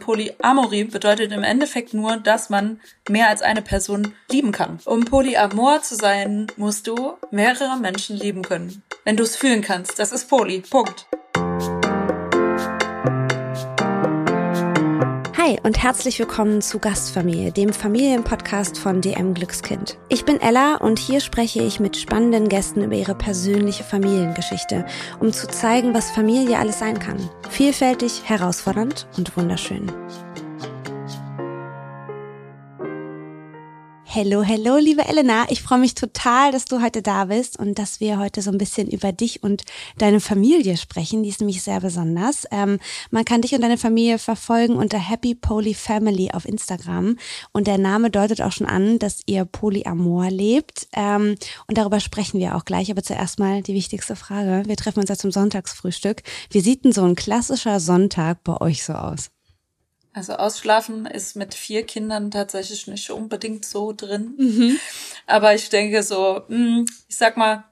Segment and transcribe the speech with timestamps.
[0.00, 4.78] Polyamorie bedeutet im Endeffekt nur, dass man mehr als eine Person lieben kann.
[4.84, 8.82] Um Polyamor zu sein, musst du mehrere Menschen lieben können.
[9.04, 10.60] Wenn du es fühlen kannst, das ist Poly.
[10.60, 11.06] Punkt.
[15.44, 19.98] Hi und herzlich willkommen zu Gastfamilie, dem Familienpodcast von DM Glückskind.
[20.08, 24.86] Ich bin Ella und hier spreche ich mit spannenden Gästen über ihre persönliche Familiengeschichte,
[25.20, 27.28] um zu zeigen, was Familie alles sein kann.
[27.50, 29.92] Vielfältig, herausfordernd und wunderschön.
[34.16, 35.46] Hello, hello, liebe Elena.
[35.48, 38.58] Ich freue mich total, dass du heute da bist und dass wir heute so ein
[38.58, 39.64] bisschen über dich und
[39.98, 41.24] deine Familie sprechen.
[41.24, 42.44] Die ist nämlich sehr besonders.
[42.52, 42.78] Ähm,
[43.10, 47.18] man kann dich und deine Familie verfolgen unter Happy Poly Family auf Instagram.
[47.50, 50.86] Und der Name deutet auch schon an, dass ihr Polyamor lebt.
[50.92, 51.34] Ähm,
[51.66, 52.92] und darüber sprechen wir auch gleich.
[52.92, 54.62] Aber zuerst mal die wichtigste Frage.
[54.68, 56.22] Wir treffen uns ja zum Sonntagsfrühstück.
[56.50, 59.33] Wie sieht denn so ein klassischer Sonntag bei euch so aus?
[60.14, 64.34] Also ausschlafen ist mit vier Kindern tatsächlich nicht unbedingt so drin.
[64.38, 64.78] Mhm.
[65.26, 67.64] Aber ich denke so, hm, ich sag mal,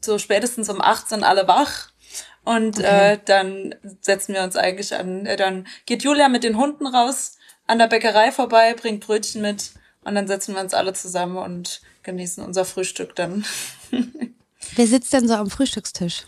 [0.00, 1.90] so spätestens um acht sind alle wach.
[2.44, 3.14] Und okay.
[3.14, 7.36] äh, dann setzen wir uns eigentlich an, äh, dann geht Julia mit den Hunden raus
[7.66, 9.72] an der Bäckerei vorbei, bringt Brötchen mit
[10.04, 13.44] und dann setzen wir uns alle zusammen und genießen unser Frühstück dann.
[14.76, 16.26] Wer sitzt denn so am Frühstückstisch?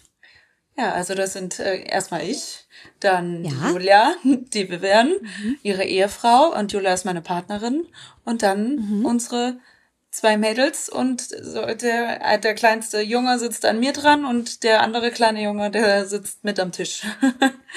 [0.80, 2.64] Ja, also das sind äh, erstmal ich,
[3.00, 3.70] dann ja.
[3.70, 5.58] Julia, die wir werden, mhm.
[5.62, 7.86] ihre Ehefrau und Julia ist meine Partnerin
[8.24, 9.04] und dann mhm.
[9.04, 9.58] unsere
[10.10, 14.82] zwei Mädels und so der, äh, der kleinste Junge sitzt an mir dran und der
[14.82, 17.02] andere kleine Junge, der sitzt mit am Tisch.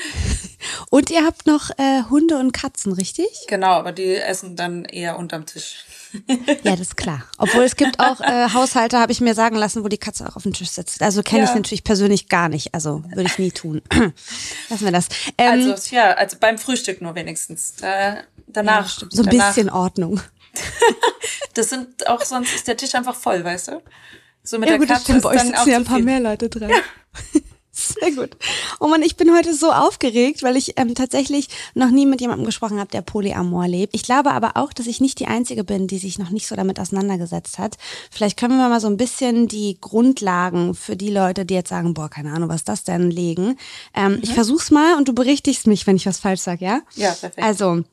[0.90, 3.28] und ihr habt noch äh, Hunde und Katzen, richtig?
[3.48, 5.86] Genau, aber die essen dann eher unterm Tisch.
[6.64, 7.24] ja, das ist klar.
[7.38, 10.36] Obwohl es gibt auch äh, Haushalte, habe ich mir sagen lassen, wo die Katze auch
[10.36, 11.02] auf dem Tisch sitzt.
[11.02, 11.50] Also kenne ja.
[11.50, 12.74] ich natürlich persönlich gar nicht.
[12.74, 13.82] Also würde ich nie tun.
[14.70, 15.08] Lassen wir das.
[15.38, 17.76] Ähm, also ja, also beim Frühstück nur wenigstens.
[17.80, 18.18] Da,
[18.48, 19.02] danach.
[19.02, 19.48] Ja, so ein danach.
[19.48, 20.22] bisschen Ordnung.
[21.54, 23.82] Das sind auch sonst ist der Tisch einfach voll, weißt du?
[24.44, 26.50] So mit ja, der gut, Katze stimmt, bei euch sitzen ja ein paar mehr Leute
[26.50, 26.70] dran.
[26.70, 26.78] Ja.
[27.76, 28.38] Sehr gut.
[28.80, 32.46] Oh man, ich bin heute so aufgeregt, weil ich ähm, tatsächlich noch nie mit jemandem
[32.46, 33.96] gesprochen habe, der Polyamor lebt.
[33.96, 36.56] Ich glaube aber auch, dass ich nicht die Einzige bin, die sich noch nicht so
[36.56, 37.78] damit auseinandergesetzt hat.
[38.12, 41.96] Vielleicht können wir mal so ein bisschen die Grundlagen für die Leute, die jetzt sagen,
[41.96, 43.58] boah, keine Ahnung, was das denn, legen.
[43.96, 44.20] Ähm, mhm.
[44.22, 46.82] Ich versuch's mal und du berichtigst mich, wenn ich was falsch sage, ja?
[46.94, 47.42] Ja, perfekt.
[47.42, 47.84] Also,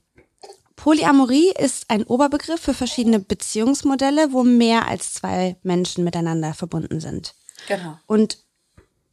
[0.81, 7.35] Polyamorie ist ein Oberbegriff für verschiedene Beziehungsmodelle, wo mehr als zwei Menschen miteinander verbunden sind.
[7.69, 7.99] Genau.
[8.07, 8.39] Und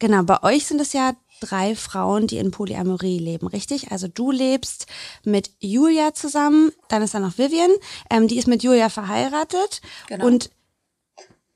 [0.00, 3.90] Genau, bei euch sind es ja drei Frauen, die in Polyamorie leben, richtig?
[3.90, 4.86] Also du lebst
[5.24, 7.70] mit Julia zusammen, dann ist da noch Vivian,
[8.08, 10.26] ähm, die ist mit Julia verheiratet genau.
[10.26, 10.50] und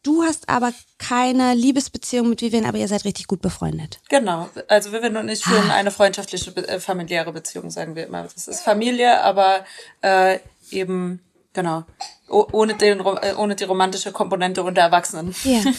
[0.03, 4.01] du hast aber keine Liebesbeziehung mit Vivian, aber ihr seid richtig gut befreundet.
[4.09, 5.75] Genau, also Vivian und ich führen ah.
[5.75, 8.23] eine freundschaftliche, äh, familiäre Beziehung, sagen wir immer.
[8.23, 9.65] Das ist Familie, aber
[10.03, 10.39] äh,
[10.71, 11.21] eben
[11.55, 11.85] Genau.
[12.29, 15.35] ohne, den, äh, ohne die romantische Komponente unter Erwachsenen.
[15.45, 15.61] Ja.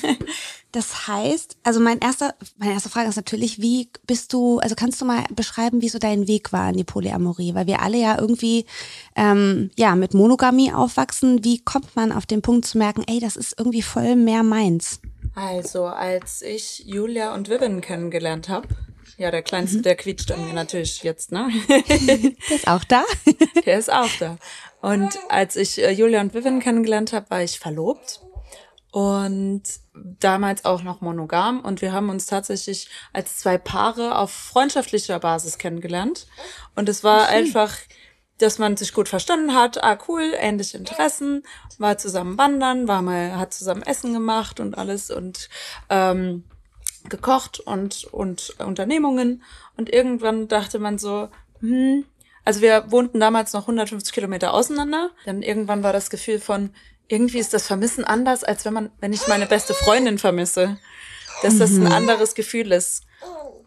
[0.73, 4.99] Das heißt, also mein erster, meine erste Frage ist natürlich, wie bist du, also kannst
[4.99, 7.53] du mal beschreiben, wie so dein Weg war in die Polyamorie?
[7.53, 8.65] Weil wir alle ja irgendwie
[9.15, 11.43] ähm, ja mit Monogamie aufwachsen.
[11.43, 14.99] Wie kommt man auf den Punkt zu merken, ey, das ist irgendwie voll mehr meins?
[15.35, 18.67] Also, als ich Julia und Vivian kennengelernt habe,
[19.17, 19.83] ja, der Kleinste, mhm.
[19.83, 21.49] der quietscht an mir natürlich jetzt, ne?
[21.67, 23.03] der ist auch da.
[23.65, 24.37] der ist auch da.
[24.81, 28.21] Und als ich äh, Julia und Vivian kennengelernt habe, war ich verlobt
[28.91, 29.63] und
[29.93, 35.57] damals auch noch monogam und wir haben uns tatsächlich als zwei Paare auf freundschaftlicher Basis
[35.57, 36.27] kennengelernt
[36.75, 37.75] und es war einfach
[38.39, 41.43] dass man sich gut verstanden hat, ah cool, ähnliche Interessen,
[41.77, 45.49] war zusammen wandern, war mal, hat zusammen Essen gemacht und alles und
[45.89, 46.43] ähm,
[47.09, 49.43] gekocht und und Unternehmungen
[49.77, 52.05] und irgendwann dachte man so, hm,
[52.45, 55.11] also wir wohnten damals noch 150 Kilometer auseinander.
[55.25, 56.71] Dann irgendwann war das Gefühl von,
[57.07, 60.77] irgendwie ist das Vermissen anders, als wenn man, wenn ich meine beste Freundin vermisse.
[61.41, 61.91] Dass das ein mhm.
[61.91, 63.03] anderes Gefühl ist.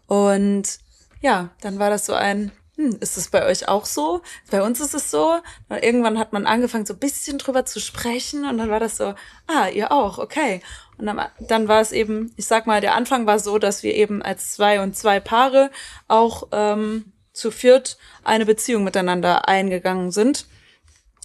[0.07, 0.79] Und
[1.21, 4.21] ja, dann war das so ein, hm, ist es bei euch auch so?
[4.51, 5.39] Bei uns ist es so.
[5.67, 8.97] Und irgendwann hat man angefangen, so ein bisschen drüber zu sprechen und dann war das
[8.97, 9.15] so,
[9.47, 10.61] ah, ihr auch, okay.
[10.97, 13.95] Und dann, dann war es eben, ich sag mal, der Anfang war so, dass wir
[13.95, 15.71] eben als zwei und zwei Paare
[16.07, 20.45] auch ähm, zu viert eine Beziehung miteinander eingegangen sind.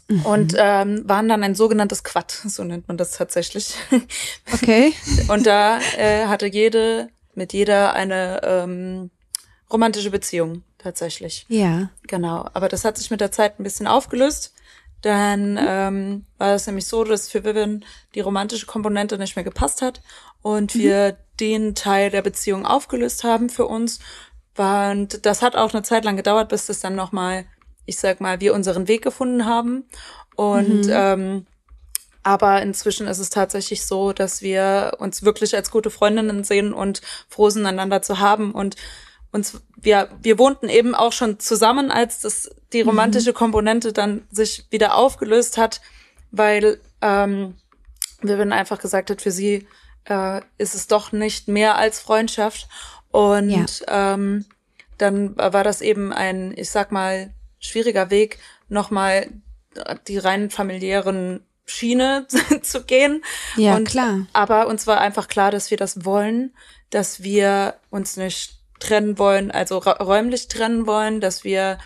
[0.08, 0.26] Mhm.
[0.26, 3.74] Und ähm, waren dann ein sogenanntes Quad, so nennt man das tatsächlich.
[4.54, 4.94] Okay.
[5.28, 9.10] und da äh, hatte jede mit jeder eine ähm,
[9.70, 11.46] romantische Beziehung tatsächlich.
[11.48, 11.90] Ja.
[12.06, 12.48] Genau.
[12.54, 14.54] Aber das hat sich mit der Zeit ein bisschen aufgelöst.
[15.00, 17.84] Dann ähm, war es nämlich so, dass für Vivian
[18.14, 20.00] die romantische Komponente nicht mehr gepasst hat
[20.42, 20.78] und mhm.
[20.78, 23.98] wir den Teil der Beziehung aufgelöst haben für uns
[24.56, 27.46] und das hat auch eine Zeit lang gedauert, bis das dann nochmal
[27.86, 29.84] ich sag mal, wir unseren Weg gefunden haben.
[30.36, 30.92] Und mhm.
[30.92, 31.46] ähm,
[32.22, 37.02] aber inzwischen ist es tatsächlich so, dass wir uns wirklich als gute Freundinnen sehen und
[37.28, 38.52] froh sind, einander zu haben.
[38.52, 38.76] Und
[39.32, 42.90] uns, wir, wir wohnten eben auch schon zusammen, als das, die mhm.
[42.90, 45.80] romantische Komponente dann sich wieder aufgelöst hat,
[46.30, 47.56] weil ähm,
[48.20, 49.66] Vivian einfach gesagt hat, für sie
[50.04, 52.68] äh, ist es doch nicht mehr als Freundschaft.
[53.10, 54.14] Und ja.
[54.14, 54.44] ähm,
[54.98, 58.38] dann war das eben ein, ich sag mal, schwieriger Weg,
[58.68, 59.28] nochmal
[60.06, 62.26] die rein familiären Schiene
[62.62, 63.24] zu gehen.
[63.56, 64.26] Ja, und, klar.
[64.32, 66.54] Aber uns war einfach klar, dass wir das wollen,
[66.90, 71.78] dass wir uns nicht trennen wollen, also räumlich trennen wollen, dass wir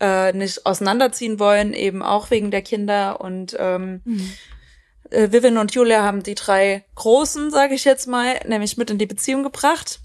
[0.00, 3.20] äh, nicht auseinanderziehen wollen, eben auch wegen der Kinder.
[3.20, 4.32] Und ähm, mhm.
[5.10, 8.98] äh, Vivian und Julia haben die drei Großen, sage ich jetzt mal, nämlich mit in
[8.98, 10.00] die Beziehung gebracht.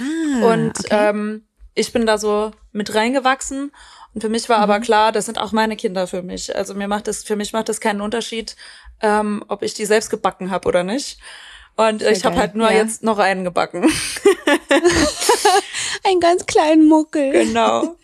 [0.00, 0.88] Ah, und okay.
[0.90, 1.44] ähm,
[1.74, 3.72] ich bin da so mit reingewachsen
[4.14, 4.62] und für mich war mhm.
[4.64, 6.54] aber klar, das sind auch meine Kinder für mich.
[6.54, 8.56] Also mir macht das, für mich macht das keinen Unterschied,
[9.00, 11.18] ähm, ob ich die selbst gebacken habe oder nicht.
[11.76, 12.76] Und Sehr ich habe halt nur ja.
[12.78, 13.84] jetzt noch einen gebacken.
[16.04, 17.32] einen ganz kleinen Muckel.
[17.32, 17.96] Genau.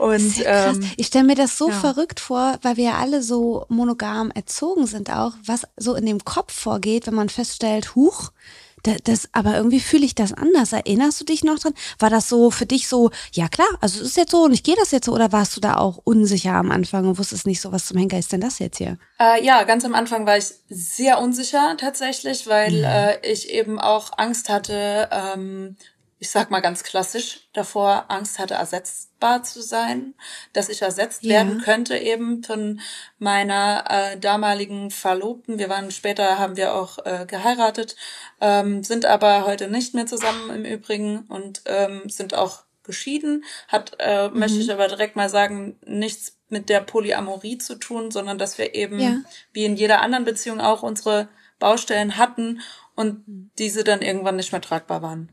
[0.00, 1.78] Und ähm, ich stelle mir das so ja.
[1.78, 6.24] verrückt vor, weil wir ja alle so monogam erzogen sind auch, was so in dem
[6.24, 8.32] Kopf vorgeht, wenn man feststellt, huch,
[8.82, 10.72] das, das, aber irgendwie fühle ich das anders.
[10.72, 11.74] Erinnerst du dich noch dran?
[11.98, 14.62] War das so für dich so, ja klar, also es ist jetzt so und ich
[14.62, 17.60] gehe das jetzt so oder warst du da auch unsicher am Anfang und wusstest nicht
[17.60, 18.98] so, was zum Henker ist denn das jetzt hier?
[19.18, 22.84] Äh, ja, ganz am Anfang war ich sehr unsicher tatsächlich, weil mhm.
[22.84, 25.76] äh, ich eben auch Angst hatte, ähm,
[26.20, 30.14] ich sag mal ganz klassisch, davor Angst hatte, ersetzbar zu sein,
[30.52, 31.30] dass ich ersetzt ja.
[31.30, 32.80] werden könnte eben von
[33.18, 35.58] meiner äh, damaligen Verlobten.
[35.58, 37.96] Wir waren später, haben wir auch äh, geheiratet,
[38.42, 43.44] ähm, sind aber heute nicht mehr zusammen im Übrigen und ähm, sind auch geschieden.
[43.68, 44.38] Hat, äh, mhm.
[44.38, 48.74] möchte ich aber direkt mal sagen, nichts mit der Polyamorie zu tun, sondern dass wir
[48.74, 49.20] eben, ja.
[49.54, 51.28] wie in jeder anderen Beziehung auch, unsere
[51.58, 52.60] Baustellen hatten
[52.94, 53.24] und
[53.58, 55.30] diese dann irgendwann nicht mehr tragbar waren.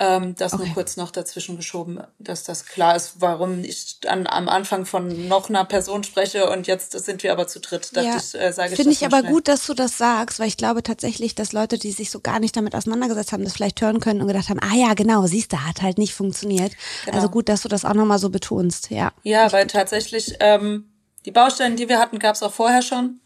[0.00, 0.64] Ähm, das okay.
[0.64, 5.26] nur kurz noch dazwischen geschoben, dass das klar ist, warum ich an, am Anfang von
[5.26, 7.90] noch einer Person spreche und jetzt sind wir aber zu dritt.
[7.96, 9.32] Ja, ich, äh, sage Finde ich aber schnell.
[9.32, 12.38] gut, dass du das sagst, weil ich glaube tatsächlich, dass Leute, die sich so gar
[12.38, 15.52] nicht damit auseinandergesetzt haben, das vielleicht hören können und gedacht haben, ah ja, genau, siehst
[15.52, 16.72] du, hat halt nicht funktioniert.
[17.04, 17.16] Genau.
[17.16, 19.12] Also gut, dass du das auch nochmal so betonst, ja.
[19.24, 19.72] Ja, weil gut.
[19.72, 20.92] tatsächlich ähm,
[21.24, 23.18] die Baustellen, die wir hatten, gab es auch vorher schon.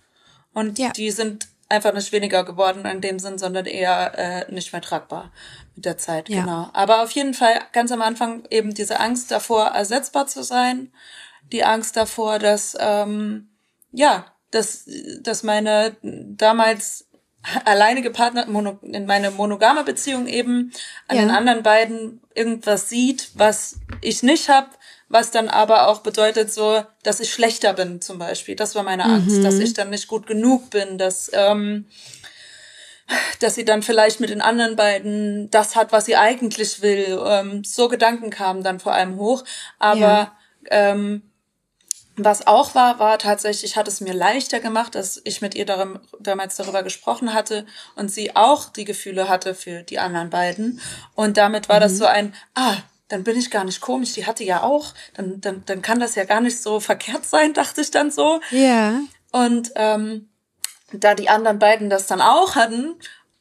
[0.54, 0.90] Und ja.
[0.90, 5.32] die sind einfach nicht weniger geworden in dem Sinn, sondern eher äh, nicht mehr tragbar
[5.74, 6.28] mit der Zeit.
[6.28, 6.42] Ja.
[6.42, 6.70] Genau.
[6.72, 10.92] Aber auf jeden Fall ganz am Anfang eben diese Angst davor, ersetzbar zu sein,
[11.50, 13.48] die Angst davor, dass ähm,
[13.90, 14.88] ja, dass
[15.20, 17.06] dass meine damals
[17.64, 18.46] alleinige Partner
[18.82, 20.72] in meine monogame Beziehung eben
[21.08, 21.22] an ja.
[21.22, 24.68] den anderen beiden irgendwas sieht, was ich nicht habe,
[25.12, 28.56] was dann aber auch bedeutet so, dass ich schlechter bin zum Beispiel.
[28.56, 29.44] Das war meine Angst, mhm.
[29.44, 31.86] dass ich dann nicht gut genug bin, dass ähm,
[33.40, 37.20] dass sie dann vielleicht mit den anderen beiden das hat, was sie eigentlich will.
[37.26, 39.44] Ähm, so Gedanken kamen dann vor allem hoch.
[39.78, 40.36] Aber ja.
[40.70, 41.22] ähm,
[42.16, 46.00] was auch war, war tatsächlich, hat es mir leichter gemacht, dass ich mit ihr darum,
[46.20, 47.66] damals darüber gesprochen hatte
[47.96, 50.80] und sie auch die Gefühle hatte für die anderen beiden.
[51.14, 51.82] Und damit war mhm.
[51.82, 52.76] das so ein, ah,
[53.12, 56.14] dann bin ich gar nicht komisch, die hatte ja auch, dann, dann, dann kann das
[56.14, 58.40] ja gar nicht so verkehrt sein, dachte ich dann so.
[58.50, 59.00] Ja.
[59.32, 60.30] Und ähm,
[60.92, 62.94] da die anderen beiden das dann auch hatten,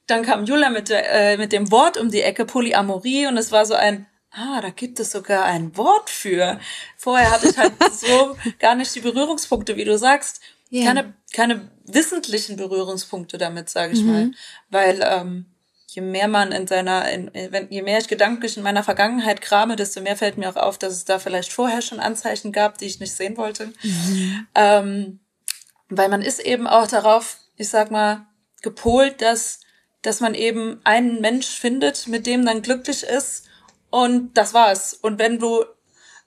[0.07, 3.53] dann kam Julia mit, der, äh, mit dem Wort um die Ecke Polyamorie und es
[3.53, 6.59] war so ein, ah, da gibt es sogar ein Wort für.
[6.97, 10.41] Vorher hatte ich halt so gar nicht die Berührungspunkte, wie du sagst.
[10.69, 10.85] Yeah.
[10.85, 14.11] Keine, keine wissentlichen Berührungspunkte damit, sage ich mhm.
[14.11, 14.31] mal.
[14.69, 15.45] Weil ähm,
[15.93, 17.29] je mehr man in seiner, in,
[17.69, 20.93] je mehr ich gedanklich in meiner Vergangenheit krame, desto mehr fällt mir auch auf, dass
[20.93, 23.73] es da vielleicht vorher schon Anzeichen gab, die ich nicht sehen wollte.
[23.83, 24.47] Mhm.
[24.55, 25.19] Ähm,
[25.89, 28.25] weil man ist eben auch darauf, ich sag mal,
[28.61, 29.59] gepolt, dass,
[30.01, 33.47] dass man eben einen Mensch findet, mit dem dann glücklich ist
[33.89, 34.93] und das war's.
[34.93, 35.65] Und wenn du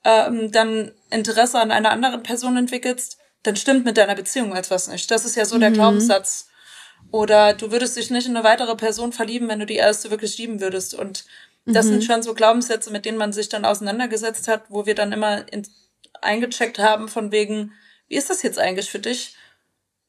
[0.04, 5.10] ähm, dann Interesse an einer anderen Person entwickelst, dann stimmt mit deiner Beziehung etwas nicht.
[5.10, 5.74] Das ist ja so der mhm.
[5.74, 6.48] Glaubenssatz
[7.10, 10.36] oder du würdest dich nicht in eine weitere Person verlieben, wenn du die erste wirklich
[10.38, 10.94] lieben würdest.
[10.94, 11.24] Und
[11.64, 11.90] das mhm.
[11.90, 15.50] sind schon so Glaubenssätze, mit denen man sich dann auseinandergesetzt hat, wo wir dann immer
[15.52, 15.66] in,
[16.20, 17.72] eingecheckt haben von wegen,
[18.08, 19.36] wie ist das jetzt eigentlich für dich?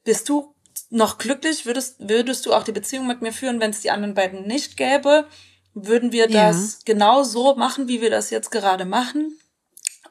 [0.04, 0.54] Bist du
[0.90, 1.64] noch glücklich?
[1.64, 4.76] Würdest, würdest du auch die Beziehung mit mir führen, wenn es die anderen beiden nicht
[4.76, 5.26] gäbe?
[5.74, 6.78] Würden wir das ja.
[6.84, 9.38] genau so machen, wie wir das jetzt gerade machen?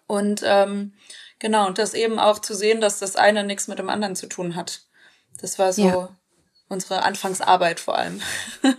[0.08, 0.94] Und ähm,
[1.40, 4.28] genau, und das eben auch zu sehen, dass das eine nichts mit dem anderen zu
[4.28, 4.82] tun hat.
[5.42, 6.16] Das war so ja
[6.70, 8.22] unsere Anfangsarbeit vor allem.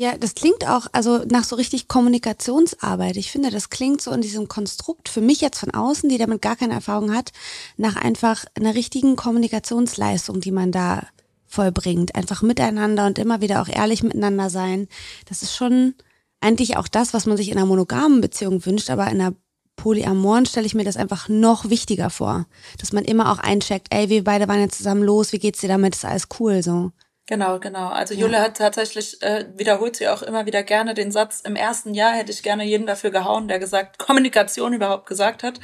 [0.00, 3.16] Ja, das klingt auch also nach so richtig Kommunikationsarbeit.
[3.16, 6.40] Ich finde, das klingt so in diesem Konstrukt für mich jetzt von außen, die damit
[6.40, 7.32] gar keine Erfahrung hat,
[7.76, 11.02] nach einfach einer richtigen Kommunikationsleistung, die man da
[11.48, 12.14] vollbringt.
[12.14, 14.86] Einfach miteinander und immer wieder auch ehrlich miteinander sein.
[15.28, 15.96] Das ist schon
[16.40, 19.34] eigentlich auch das, was man sich in einer monogamen Beziehung wünscht, aber in einer
[19.74, 22.46] Polyamoren stelle ich mir das einfach noch wichtiger vor.
[22.78, 25.68] Dass man immer auch eincheckt, ey, wir beide waren jetzt zusammen los, wie geht's dir
[25.68, 26.92] damit, ist alles cool, so.
[27.28, 27.88] Genau, genau.
[27.88, 28.20] Also ja.
[28.20, 32.12] Jule hat tatsächlich, äh, wiederholt sie auch immer wieder gerne den Satz, im ersten Jahr
[32.12, 35.60] hätte ich gerne jeden dafür gehauen, der gesagt, Kommunikation überhaupt gesagt hat,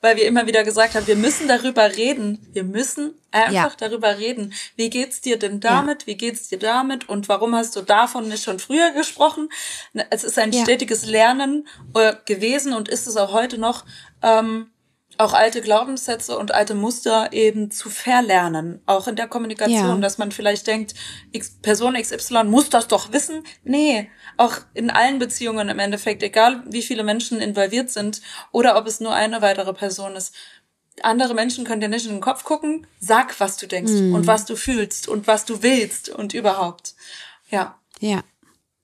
[0.00, 2.48] weil wir immer wieder gesagt haben, wir müssen darüber reden.
[2.54, 3.72] Wir müssen einfach ja.
[3.76, 4.54] darüber reden.
[4.76, 6.02] Wie geht's dir denn damit?
[6.02, 6.06] Ja.
[6.06, 7.10] Wie geht's dir damit?
[7.10, 9.50] Und warum hast du davon nicht schon früher gesprochen?
[10.08, 13.84] Es ist ein stetiges Lernen äh, gewesen und ist es auch heute noch.
[14.22, 14.71] Ähm,
[15.18, 19.96] auch alte Glaubenssätze und alte Muster eben zu verlernen, auch in der Kommunikation, ja.
[19.96, 20.94] dass man vielleicht denkt,
[21.32, 23.44] X, Person XY muss das doch wissen.
[23.64, 28.86] Nee, auch in allen Beziehungen im Endeffekt, egal wie viele Menschen involviert sind oder ob
[28.86, 30.34] es nur eine weitere Person ist.
[31.02, 34.14] Andere Menschen können dir nicht in den Kopf gucken, sag, was du denkst mhm.
[34.14, 36.94] und was du fühlst und was du willst und überhaupt.
[37.50, 37.78] Ja.
[38.00, 38.22] Ja.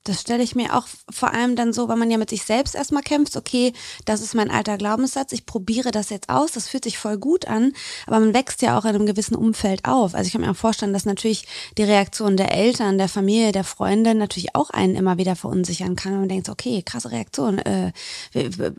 [0.05, 2.73] Das stelle ich mir auch vor allem dann so, weil man ja mit sich selbst
[2.73, 3.73] erstmal kämpft, okay,
[4.05, 7.47] das ist mein alter Glaubenssatz, ich probiere das jetzt aus, das fühlt sich voll gut
[7.47, 7.73] an,
[8.07, 10.15] aber man wächst ja auch in einem gewissen Umfeld auf.
[10.15, 13.65] Also ich kann mir auch vorstellen, dass natürlich die Reaktion der Eltern, der Familie, der
[13.65, 16.13] Freunde natürlich auch einen immer wieder verunsichern kann.
[16.13, 17.91] Und man denkt, okay, krasse Reaktion, äh,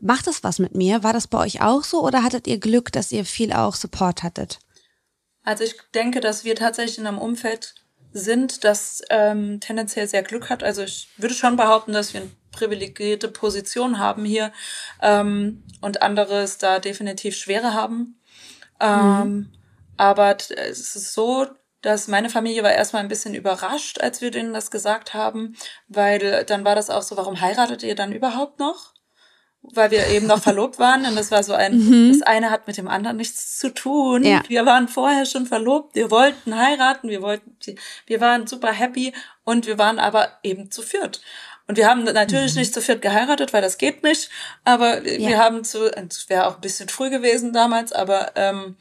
[0.00, 1.02] macht das was mit mir?
[1.02, 4.22] War das bei euch auch so oder hattet ihr Glück, dass ihr viel auch Support
[4.22, 4.58] hattet?
[5.42, 7.74] Also ich denke, dass wir tatsächlich in einem Umfeld
[8.12, 10.62] sind, das ähm, tendenziell sehr Glück hat.
[10.62, 14.52] Also ich würde schon behaupten, dass wir eine privilegierte Position haben hier
[15.00, 18.20] ähm, und andere es da definitiv schwerer haben.
[18.80, 19.52] Ähm, mhm.
[19.96, 21.46] Aber es ist so,
[21.82, 25.56] dass meine Familie war erstmal ein bisschen überrascht, als wir denen das gesagt haben,
[25.88, 28.89] weil dann war das auch so, warum heiratet ihr dann überhaupt noch?
[29.62, 32.12] Weil wir eben noch verlobt waren und das war so ein, mhm.
[32.12, 34.24] das eine hat mit dem anderen nichts zu tun.
[34.24, 34.42] Ja.
[34.48, 37.56] Wir waren vorher schon verlobt, wir wollten heiraten, wir wollten,
[38.06, 39.12] wir waren super happy
[39.44, 41.20] und wir waren aber eben zu viert.
[41.70, 42.60] Und wir haben natürlich mhm.
[42.62, 44.28] nicht zu viert geheiratet, weil das geht nicht.
[44.64, 45.28] Aber ja.
[45.28, 48.76] wir haben zu, es wäre auch ein bisschen früh gewesen damals, aber ähm,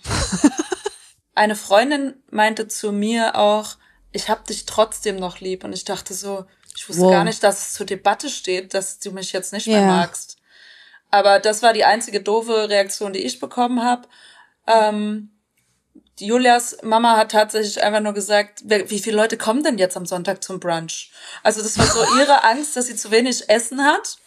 [1.36, 3.75] eine Freundin meinte zu mir auch,
[4.12, 5.63] ich hab dich trotzdem noch lieb.
[5.63, 6.45] Und ich dachte so,
[6.75, 7.12] ich wusste wow.
[7.12, 10.38] gar nicht, dass es zur Debatte steht, dass du mich jetzt nicht mehr magst.
[11.11, 14.07] Aber das war die einzige doofe Reaktion, die ich bekommen habe.
[14.67, 15.31] Ähm,
[16.19, 20.43] Julias Mama hat tatsächlich einfach nur gesagt, wie viele Leute kommen denn jetzt am Sonntag
[20.43, 21.11] zum Brunch?
[21.43, 24.17] Also das war so ihre Angst, dass sie zu wenig Essen hat.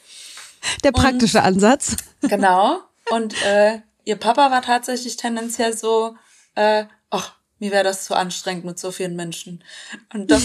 [0.84, 1.96] Der praktische Und, Ansatz.
[2.22, 2.80] Genau.
[3.10, 6.16] Und äh, ihr Papa war tatsächlich tendenziell so,
[6.54, 9.62] äh, ach, mir wäre das zu anstrengend mit so vielen Menschen.
[10.12, 10.42] Und das,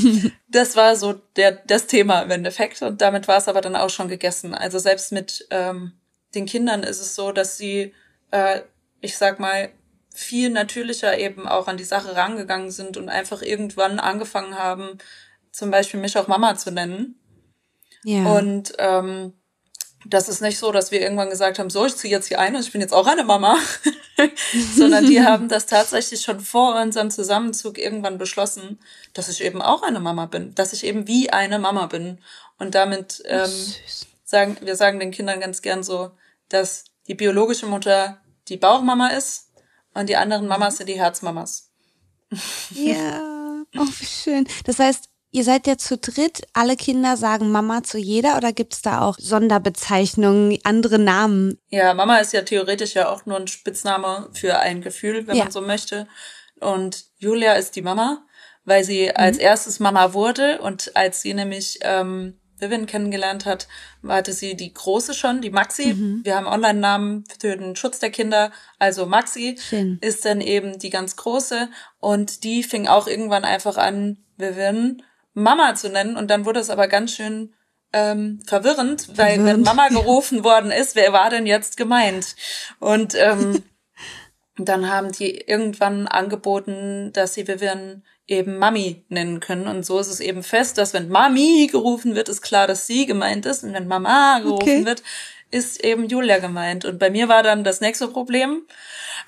[0.48, 2.80] das war so der, das Thema im Endeffekt.
[2.82, 4.54] Und damit war es aber dann auch schon gegessen.
[4.54, 5.94] Also selbst mit ähm,
[6.32, 7.92] den Kindern ist es so, dass sie,
[8.30, 8.60] äh,
[9.00, 9.70] ich sag mal,
[10.14, 14.98] viel natürlicher eben auch an die Sache rangegangen sind und einfach irgendwann angefangen haben,
[15.50, 17.18] zum Beispiel mich auch Mama zu nennen.
[18.04, 18.26] Ja.
[18.26, 19.32] Und ähm,
[20.06, 22.54] das ist nicht so, dass wir irgendwann gesagt haben, so, ich ziehe jetzt hier ein
[22.54, 23.56] und ich bin jetzt auch eine Mama,
[24.74, 28.78] sondern die haben das tatsächlich schon vor unserem Zusammenzug irgendwann beschlossen,
[29.14, 32.18] dass ich eben auch eine Mama bin, dass ich eben wie eine Mama bin.
[32.58, 33.50] Und damit ähm,
[34.24, 36.10] sagen, wir sagen den Kindern ganz gern so,
[36.48, 39.50] dass die biologische Mutter die Bauchmama ist
[39.94, 41.70] und die anderen Mamas sind die Herzmamas.
[42.70, 44.46] Ja, oh, wie schön.
[44.64, 48.74] Das heißt, Ihr seid ja zu dritt, alle Kinder sagen Mama zu jeder oder gibt
[48.74, 51.56] es da auch Sonderbezeichnungen, andere Namen?
[51.68, 55.44] Ja, Mama ist ja theoretisch ja auch nur ein Spitzname für ein Gefühl, wenn ja.
[55.44, 56.08] man so möchte.
[56.58, 58.26] Und Julia ist die Mama,
[58.64, 59.12] weil sie mhm.
[59.14, 63.68] als erstes Mama wurde und als sie nämlich ähm, Vivian kennengelernt hat,
[64.06, 65.94] hatte sie die Große schon, die Maxi.
[65.94, 66.20] Mhm.
[66.24, 68.50] Wir haben Online-Namen für den Schutz der Kinder.
[68.78, 69.98] Also Maxi Schön.
[70.00, 71.68] ist dann eben die ganz Große
[72.00, 75.02] und die fing auch irgendwann einfach an, Vivian
[75.34, 76.16] Mama zu nennen.
[76.16, 77.54] Und dann wurde es aber ganz schön
[77.92, 79.46] ähm, verwirrend, weil verwirrend.
[79.46, 82.36] wenn Mama gerufen worden ist, wer war denn jetzt gemeint?
[82.78, 83.62] Und ähm,
[84.56, 89.66] dann haben die irgendwann angeboten, dass sie Vivian eben Mami nennen können.
[89.66, 93.06] Und so ist es eben fest, dass wenn Mami gerufen wird, ist klar, dass sie
[93.06, 93.64] gemeint ist.
[93.64, 94.86] Und wenn Mama gerufen okay.
[94.86, 95.02] wird,
[95.50, 96.84] ist eben Julia gemeint.
[96.84, 98.62] Und bei mir war dann das nächste Problem.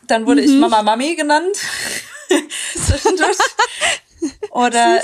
[0.06, 0.48] Dann wurde mhm.
[0.48, 1.56] ich Mama Mami genannt.
[2.76, 3.36] Zwischendurch.
[4.50, 5.02] Oder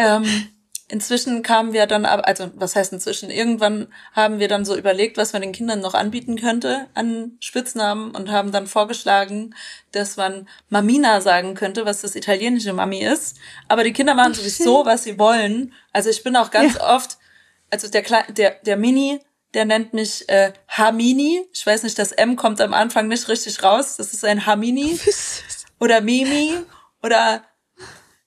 [0.00, 0.48] ähm,
[0.88, 5.32] inzwischen kamen wir dann, also was heißt inzwischen, irgendwann haben wir dann so überlegt, was
[5.32, 9.54] man den Kindern noch anbieten könnte an Spitznamen und haben dann vorgeschlagen,
[9.92, 13.36] dass man Mamina sagen könnte, was das italienische Mami ist.
[13.68, 15.72] Aber die Kinder machen sowieso, was sie wollen.
[15.92, 16.94] Also ich bin auch ganz ja.
[16.94, 17.18] oft
[17.70, 19.20] also der, Kle der, der Mini,
[19.54, 21.44] der nennt mich äh, Hamini.
[21.52, 23.96] Ich weiß nicht, das M kommt am Anfang nicht richtig raus.
[23.96, 24.98] Das ist ein Hamini.
[25.80, 26.54] Oder Mimi.
[27.02, 27.42] Oder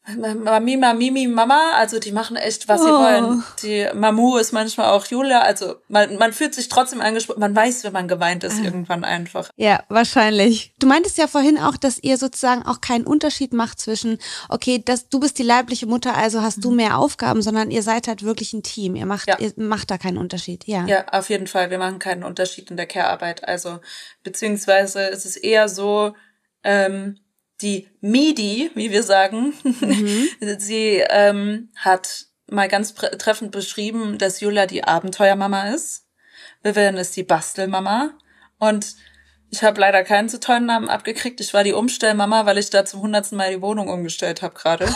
[0.06, 2.84] Mama, Mimi, Mama, also die machen echt, was oh.
[2.84, 3.44] sie wollen.
[3.62, 7.86] Die Mamu ist manchmal auch Julia, also man, man fühlt sich trotzdem angesprochen, man weiß,
[7.86, 8.66] wenn man geweint ist, ah.
[8.66, 9.50] irgendwann einfach.
[9.56, 10.74] Ja, wahrscheinlich.
[10.78, 14.18] Du meintest ja vorhin auch, dass ihr sozusagen auch keinen Unterschied macht zwischen,
[14.50, 16.62] okay, das, du bist die leibliche Mutter, also hast mhm.
[16.64, 18.98] du mehr Aufgaben, sondern ihr seid halt wirklich ein Team.
[18.98, 19.40] Ihr macht, ja.
[19.40, 20.86] ihr macht da keinen Unterschied, ja.
[20.86, 21.70] Ja, auf jeden Fall.
[21.70, 23.48] Wir machen keinen Unterschied in der Care-Arbeit.
[23.48, 23.80] Also,
[24.22, 26.14] beziehungsweise ist es eher so,
[26.66, 27.20] ähm,
[27.64, 30.30] die Midi, wie wir sagen, mhm.
[30.60, 36.06] sie ähm, hat mal ganz treffend beschrieben, dass Julia die Abenteuermama ist.
[36.62, 38.12] Vivian ist die Bastelmama.
[38.60, 38.96] Und
[39.50, 41.40] ich habe leider keinen zu tollen Namen abgekriegt.
[41.42, 44.86] Ich war die Umstellmama, weil ich da zum hundertsten Mal die Wohnung umgestellt habe gerade.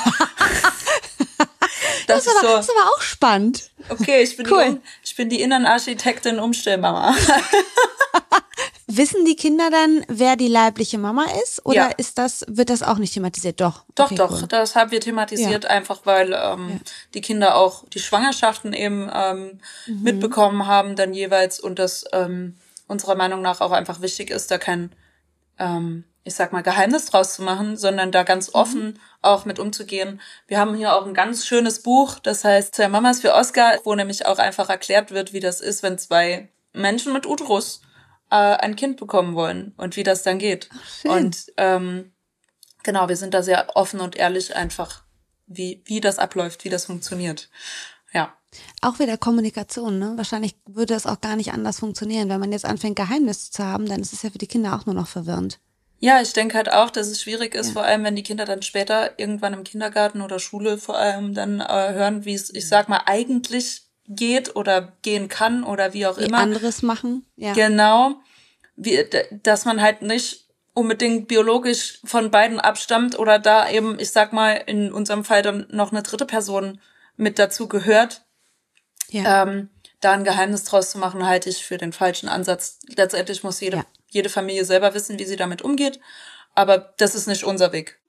[2.08, 3.72] das, das, ist aber, so, das ist aber auch spannend.
[3.90, 4.66] Okay, ich bin, cool.
[4.66, 7.16] die, ich bin die Innenarchitektin Umstellmama.
[8.90, 11.66] Wissen die Kinder dann, wer die leibliche Mama ist?
[11.66, 11.92] Oder ja.
[11.98, 13.60] ist das, wird das auch nicht thematisiert?
[13.60, 13.84] Doch.
[13.96, 14.32] Doch, okay, doch.
[14.32, 14.48] Cool.
[14.48, 15.70] Das haben wir thematisiert, ja.
[15.70, 16.76] einfach weil ähm, ja.
[17.14, 20.04] die Kinder auch die Schwangerschaften eben ähm, mhm.
[20.04, 22.56] mitbekommen haben, dann jeweils und das ähm,
[22.88, 24.94] unserer Meinung nach auch einfach wichtig ist, da kein,
[25.60, 28.56] ähm, ich sag mal, Geheimnis draus zu machen, sondern da ganz mhm.
[28.56, 29.00] offen mhm.
[29.22, 30.22] auch mit umzugehen.
[30.48, 33.94] Wir haben hier auch ein ganz schönes Buch, das heißt Zwei Mamas für Oscar, wo
[33.96, 37.82] nämlich auch einfach erklärt wird, wie das ist, wenn zwei Menschen mit Uterus
[38.30, 40.70] äh, ein Kind bekommen wollen und wie das dann geht.
[40.72, 42.12] Ach, und ähm,
[42.84, 45.04] genau, wir sind da sehr offen und ehrlich einfach,
[45.46, 47.50] wie, wie das abläuft, wie das funktioniert.
[48.14, 48.34] Ja.
[48.82, 50.14] Auch wieder Kommunikation, ne?
[50.16, 52.30] Wahrscheinlich würde das auch gar nicht anders funktionieren.
[52.30, 54.86] Wenn man jetzt anfängt, Geheimnisse zu haben, dann ist es ja für die Kinder auch
[54.86, 55.60] nur noch verwirrend.
[56.00, 57.74] Ja, ich denke halt auch, dass es schwierig ist, ja.
[57.74, 61.60] vor allem wenn die Kinder dann später irgendwann im Kindergarten oder Schule vor allem dann
[61.60, 66.18] äh, hören, wie es, ich sag mal, eigentlich geht oder gehen kann oder wie auch
[66.18, 66.40] wie immer.
[66.40, 67.54] anderes machen, ja.
[67.54, 68.16] Genau.
[68.76, 69.04] Wie,
[69.44, 74.52] dass man halt nicht unbedingt biologisch von beiden abstammt oder da eben, ich sag mal,
[74.68, 76.80] in unserem Fall dann noch eine dritte Person
[77.16, 78.24] mit dazu gehört.
[79.10, 79.44] Ja.
[79.44, 82.78] Ähm, da ein Geheimnis draus zu machen, halte ich für den falschen Ansatz.
[82.96, 83.86] Letztendlich muss jede, ja.
[84.10, 86.00] jede Familie selber wissen, wie sie damit umgeht.
[86.54, 88.00] Aber das ist nicht unser Weg.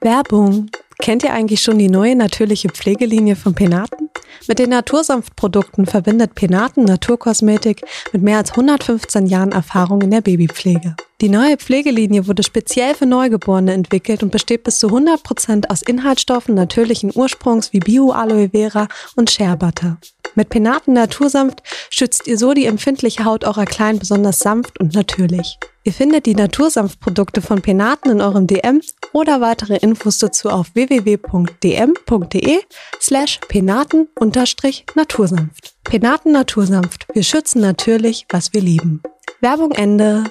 [0.00, 0.70] Werbung.
[1.00, 4.10] Kennt ihr eigentlich schon die neue natürliche Pflegelinie von Penaten?
[4.46, 7.82] Mit den Natursanftprodukten verbindet Penaten Naturkosmetik
[8.12, 10.96] mit mehr als 115 Jahren Erfahrung in der Babypflege.
[11.20, 15.82] Die neue Pflegelinie wurde speziell für Neugeborene entwickelt und besteht bis zu 100 Prozent aus
[15.82, 19.98] Inhaltsstoffen natürlichen Ursprungs wie Bio-Aloe Vera und Shea Butter.
[20.36, 25.58] Mit Penaten Natursanft schützt ihr so die empfindliche Haut eurer Kleinen besonders sanft und natürlich.
[25.82, 28.80] Ihr findet die Natursanftprodukte von Penaten in eurem DM
[29.12, 32.60] oder weitere Infos dazu auf www.dm.de
[33.00, 35.74] slash penaten-natursanft.
[35.82, 37.08] Penaten Natursanft.
[37.12, 39.02] Wir schützen natürlich, was wir lieben.
[39.40, 40.22] Werbung Ende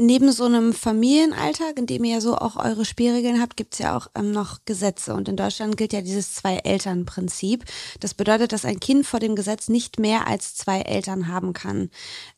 [0.00, 3.96] neben so einem Familienalltag, in dem ihr ja so auch eure Spielregeln habt, gibt's ja
[3.96, 5.14] auch ähm, noch Gesetze.
[5.14, 7.64] Und in Deutschland gilt ja dieses Zwei-Eltern-Prinzip.
[8.00, 11.90] Das bedeutet, dass ein Kind vor dem Gesetz nicht mehr als zwei Eltern haben kann.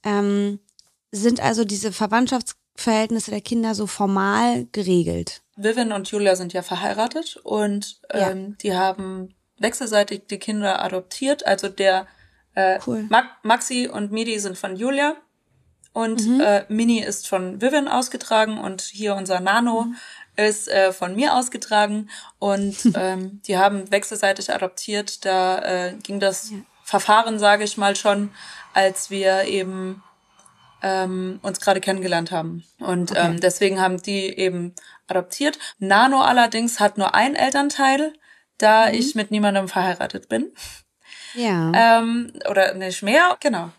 [0.03, 0.59] Ähm,
[1.12, 5.42] sind also diese Verwandtschaftsverhältnisse der Kinder so formal geregelt?
[5.57, 8.57] Vivian und Julia sind ja verheiratet und ähm, ja.
[8.62, 11.46] die haben wechselseitig die Kinder adoptiert.
[11.46, 12.09] Also der
[12.55, 13.09] äh, cool.
[13.42, 15.16] Maxi und Midi sind von Julia
[15.92, 16.40] und mhm.
[16.40, 19.96] äh, Mini ist von Vivian ausgetragen und hier unser Nano mhm.
[20.37, 22.09] ist äh, von mir ausgetragen.
[22.38, 25.24] Und ähm, die haben wechselseitig adoptiert.
[25.24, 26.57] Da äh, ging das ja.
[26.83, 28.31] Verfahren, sage ich mal schon,
[28.72, 30.02] als wir eben
[30.83, 32.64] ähm, uns gerade kennengelernt haben.
[32.78, 33.20] Und okay.
[33.26, 34.74] ähm, deswegen haben die eben
[35.09, 35.59] adoptiert.
[35.78, 38.14] Nano allerdings hat nur ein Elternteil,
[38.57, 38.94] da mhm.
[38.94, 40.52] ich mit niemandem verheiratet bin.
[41.35, 42.00] Ja.
[42.00, 43.70] Ähm, oder nicht mehr, genau.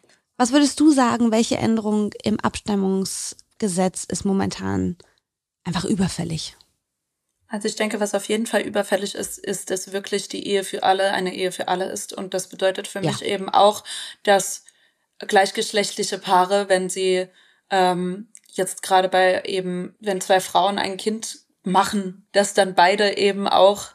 [0.43, 4.97] Was würdest du sagen, welche Änderung im Abstammungsgesetz ist momentan
[5.63, 6.57] einfach überfällig?
[7.47, 10.83] Also ich denke, was auf jeden Fall überfällig ist, ist, dass wirklich die Ehe für
[10.83, 12.11] alle eine Ehe für alle ist.
[12.11, 13.09] Und das bedeutet für ja.
[13.09, 13.85] mich eben auch,
[14.23, 14.65] dass
[15.19, 17.29] gleichgeschlechtliche Paare, wenn sie
[17.69, 23.47] ähm, jetzt gerade bei eben, wenn zwei Frauen ein Kind machen, dass dann beide eben
[23.47, 23.91] auch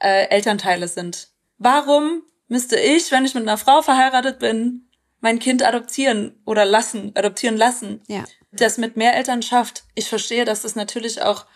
[0.00, 1.28] äh, Elternteile sind.
[1.56, 4.90] Warum müsste ich, wenn ich mit einer Frau verheiratet bin,
[5.22, 8.02] mein Kind adoptieren oder lassen, adoptieren lassen.
[8.08, 8.24] Ja.
[8.50, 11.46] Das mit Mehrelternschaft, ich verstehe, dass das natürlich auch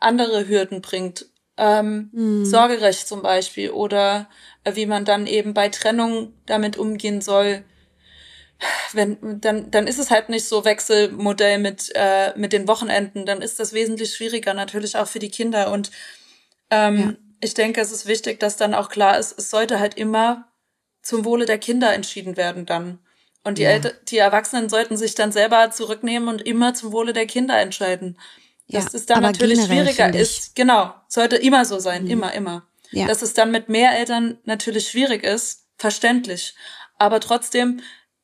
[0.00, 1.26] andere Hürden bringt.
[1.56, 2.44] Ähm, mhm.
[2.44, 4.28] Sorgerecht zum Beispiel oder
[4.64, 7.62] äh, wie man dann eben bei Trennung damit umgehen soll.
[8.92, 13.42] Wenn, dann, dann ist es halt nicht so Wechselmodell mit, äh, mit den Wochenenden, dann
[13.42, 15.90] ist das wesentlich schwieriger natürlich auch für die Kinder und
[16.70, 20.48] ähm, ich denke, es ist wichtig, dass dann auch klar ist, es sollte halt immer
[21.04, 22.98] zum Wohle der Kinder entschieden werden dann.
[23.44, 23.70] Und die, ja.
[23.70, 28.18] Eltern, die Erwachsenen sollten sich dann selber zurücknehmen und immer zum Wohle der Kinder entscheiden.
[28.68, 30.56] Dass ja, es dann natürlich schwieriger ist.
[30.56, 32.10] Genau, sollte immer so sein, mhm.
[32.10, 32.66] immer, immer.
[32.90, 33.06] Ja.
[33.06, 36.54] Dass es dann mit mehr Eltern natürlich schwierig ist, verständlich.
[36.96, 37.80] Aber trotzdem,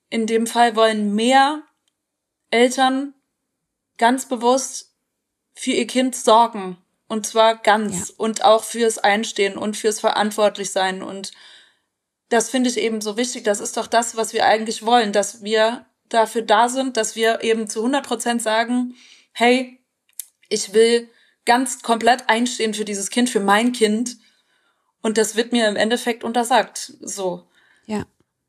[0.08, 1.62] in dem Fall wollen mehr
[2.50, 3.14] Eltern
[3.98, 4.94] ganz bewusst
[5.54, 6.78] für ihr Kind sorgen.
[7.08, 8.08] Und zwar ganz.
[8.08, 8.14] Ja.
[8.16, 11.02] Und auch fürs Einstehen und fürs Verantwortlichsein.
[11.02, 11.32] Und
[12.30, 13.44] das finde ich eben so wichtig.
[13.44, 17.42] Das ist doch das, was wir eigentlich wollen, dass wir dafür da sind, dass wir
[17.42, 18.94] eben zu 100 Prozent sagen,
[19.32, 19.78] hey,
[20.48, 21.08] ich will
[21.44, 24.16] ganz komplett einstehen für dieses Kind, für mein Kind.
[25.02, 26.94] Und das wird mir im Endeffekt untersagt.
[27.00, 27.48] So.
[27.86, 28.04] Ja.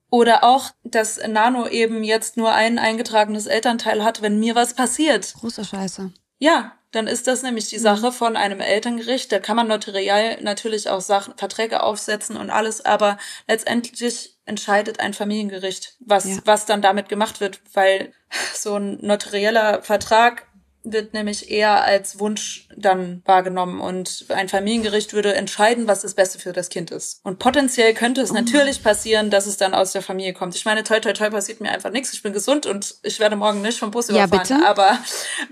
[0.10, 5.34] Oder auch, dass Nano eben jetzt nur ein eingetragenes Elternteil hat, wenn mir was passiert.
[5.40, 6.12] Große Scheiße.
[6.38, 8.14] Ja, dann ist das nämlich die Sache mhm.
[8.14, 9.32] von einem Elterngericht.
[9.32, 15.14] Da kann man notariell natürlich auch Sachen, Verträge aufsetzen und alles, aber letztendlich entscheidet ein
[15.14, 16.38] Familiengericht, was, ja.
[16.46, 18.14] was dann damit gemacht wird, weil
[18.54, 20.48] so ein notarieller Vertrag
[20.84, 26.40] wird nämlich eher als Wunsch dann wahrgenommen und ein Familiengericht würde entscheiden, was das Beste
[26.40, 27.20] für das Kind ist.
[27.24, 28.34] Und potenziell könnte es oh.
[28.34, 30.56] natürlich passieren, dass es dann aus der Familie kommt.
[30.56, 32.14] Ich meine, toi toi toi passiert mir einfach nichts.
[32.14, 34.42] Ich bin gesund und ich werde morgen nicht vom Bus ja, überfahren.
[34.42, 34.68] Bitte?
[34.68, 34.98] Aber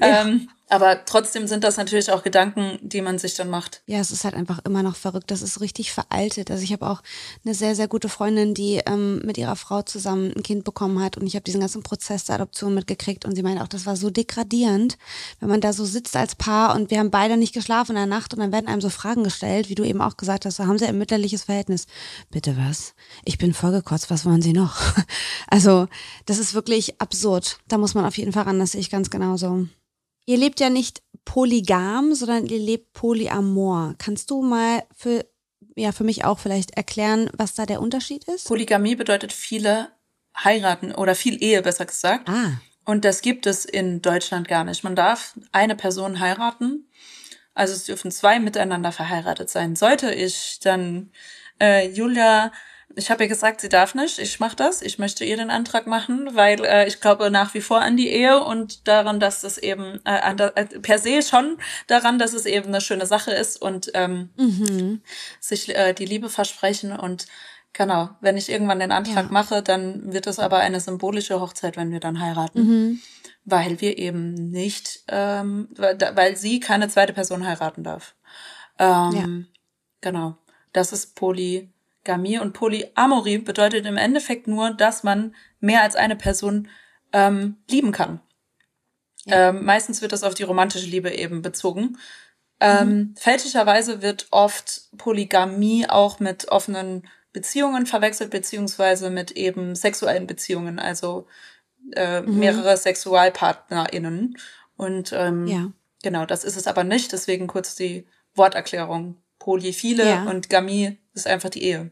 [0.02, 3.82] ähm, aber trotzdem sind das natürlich auch Gedanken, die man sich dann macht.
[3.88, 5.32] Ja, es ist halt einfach immer noch verrückt.
[5.32, 6.52] Das ist richtig veraltet.
[6.52, 7.02] Also ich habe auch
[7.44, 11.18] eine sehr, sehr gute Freundin, die ähm, mit ihrer Frau zusammen ein Kind bekommen hat
[11.18, 13.96] und ich habe diesen ganzen Prozess der Adoption mitgekriegt und sie meinte auch, das war
[13.96, 15.00] so degradierend,
[15.40, 18.06] wenn man da so sitzt als Paar und wir haben beide nicht geschlafen in der
[18.06, 20.68] Nacht und dann werden einem so Fragen gestellt, wie du eben auch gesagt hast, so
[20.68, 21.88] haben sie ein mütterliches Verhältnis.
[22.30, 22.94] Bitte was?
[23.26, 24.80] Ich bin vollgekotzt, was wollen sie noch?
[25.52, 25.88] Also
[26.26, 27.58] das ist wirklich absurd.
[27.68, 29.68] Da muss man auf jeden Fall ran, das sehe ich ganz genauso.
[30.30, 33.96] Ihr lebt ja nicht polygam, sondern ihr lebt polyamor.
[33.98, 35.26] Kannst du mal für,
[35.76, 38.48] ja, für mich auch vielleicht erklären, was da der Unterschied ist?
[38.48, 39.90] Polygamie bedeutet viele
[40.38, 42.30] heiraten oder viel Ehe, besser gesagt.
[42.30, 42.62] Ah.
[42.86, 44.84] Und das gibt es in Deutschland gar nicht.
[44.84, 46.88] Man darf eine Person heiraten.
[47.56, 49.76] Also es dürfen zwei miteinander verheiratet sein.
[49.76, 51.12] Sollte ich dann
[51.60, 52.52] äh, Julia
[52.96, 54.20] ich habe ihr gesagt, sie darf nicht.
[54.20, 54.82] Ich mache das.
[54.82, 58.10] Ich möchte ihr den Antrag machen, weil äh, ich glaube nach wie vor an die
[58.10, 62.46] Ehe und daran, dass es eben äh, an äh, per se schon daran, dass es
[62.46, 65.02] eben eine schöne Sache ist und ähm, mhm.
[65.40, 67.28] sich äh, die Liebe versprechen und
[67.74, 69.32] Genau, wenn ich irgendwann den Antrag ja.
[69.32, 72.60] mache, dann wird es aber eine symbolische Hochzeit, wenn wir dann heiraten.
[72.62, 73.02] Mhm.
[73.46, 78.16] Weil wir eben nicht, ähm, weil sie keine zweite Person heiraten darf.
[78.80, 79.28] Ähm, ja.
[80.02, 80.38] Genau.
[80.74, 81.70] Das ist Poly
[82.10, 86.68] Polygamie und Polyamorie bedeutet im Endeffekt nur, dass man mehr als eine Person
[87.14, 88.20] ähm, lieben kann.
[89.26, 89.50] Ja.
[89.50, 91.98] Ähm, meistens wird das auf die romantische Liebe eben bezogen.
[92.60, 93.16] Ähm, mhm.
[93.16, 101.28] Fälschlicherweise wird oft Polygamie auch mit offenen Beziehungen verwechselt, beziehungsweise mit eben sexuellen Beziehungen, also
[101.96, 102.40] äh, mhm.
[102.40, 104.36] mehrere SexualpartnerInnen.
[104.78, 105.72] Und ähm, ja.
[106.02, 107.12] genau, das ist es aber nicht.
[107.12, 109.18] Deswegen kurz die Worterklärung.
[109.38, 110.24] Polyphile ja.
[110.24, 111.92] und Gamie ist einfach die Ehe.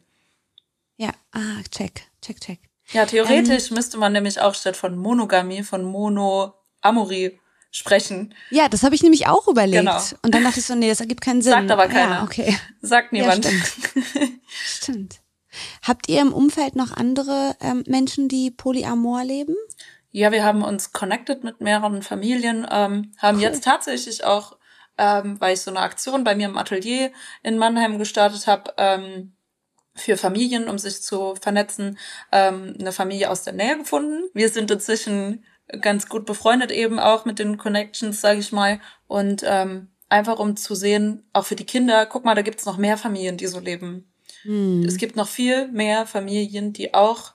[0.98, 2.60] Ja, ah, check, check, check.
[2.92, 7.40] Ja, theoretisch ähm, müsste man nämlich auch statt von Monogamie von Monoamorie
[7.72, 8.34] sprechen.
[8.50, 9.80] Ja, das habe ich nämlich auch überlegt.
[9.80, 10.00] Genau.
[10.22, 11.54] Und dann dachte ich so, nee, das ergibt keinen Sinn.
[11.54, 12.16] Sagt aber keiner.
[12.16, 12.58] Ja, okay.
[12.82, 13.46] Sagt niemand.
[13.46, 14.02] Ja, stimmt.
[14.50, 15.16] stimmt.
[15.82, 19.56] Habt ihr im Umfeld noch andere ähm, Menschen, die polyamor leben?
[20.12, 23.44] Ja, wir haben uns connected mit mehreren Familien, ähm, haben cool.
[23.44, 24.58] jetzt tatsächlich auch,
[24.98, 27.12] ähm, weil ich so eine Aktion bei mir im Atelier
[27.44, 29.34] in Mannheim gestartet habe, ähm,
[29.98, 31.98] für Familien, um sich zu vernetzen,
[32.32, 34.24] ähm, eine Familie aus der Nähe gefunden.
[34.34, 35.44] Wir sind inzwischen
[35.82, 38.80] ganz gut befreundet eben auch mit den Connections, sage ich mal.
[39.08, 42.78] Und ähm, einfach um zu sehen, auch für die Kinder, guck mal, da gibt's noch
[42.78, 44.10] mehr Familien, die so leben.
[44.44, 44.84] Hm.
[44.84, 47.34] Es gibt noch viel mehr Familien, die auch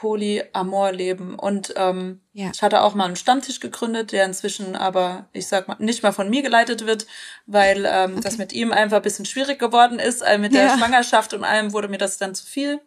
[0.00, 1.34] Polyamor leben.
[1.38, 2.50] Und ähm, ja.
[2.54, 6.12] ich hatte auch mal einen Stammtisch gegründet, der inzwischen aber, ich sag mal, nicht mal
[6.12, 7.06] von mir geleitet wird,
[7.44, 8.20] weil ähm, okay.
[8.22, 10.22] das mit ihm einfach ein bisschen schwierig geworden ist.
[10.22, 10.78] Also mit der ja.
[10.78, 12.80] Schwangerschaft und allem wurde mir das dann zu viel.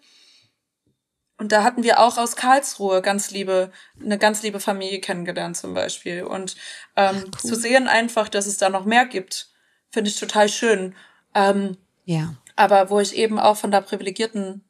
[1.38, 3.72] Und da hatten wir auch aus Karlsruhe ganz liebe,
[4.02, 6.24] eine ganz liebe Familie kennengelernt zum Beispiel.
[6.24, 6.56] Und
[6.96, 7.50] ähm, Ach, cool.
[7.52, 9.50] zu sehen einfach, dass es da noch mehr gibt,
[9.92, 10.96] finde ich total schön.
[11.36, 12.34] Ähm, ja.
[12.56, 14.64] Aber wo ich eben auch von der privilegierten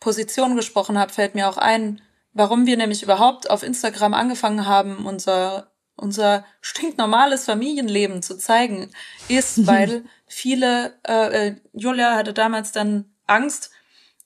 [0.00, 2.00] Position gesprochen habe, fällt mir auch ein,
[2.32, 8.90] warum wir nämlich überhaupt auf Instagram angefangen haben, unser unser stinknormales Familienleben zu zeigen,
[9.28, 13.70] ist, weil viele, äh, äh, Julia hatte damals dann Angst,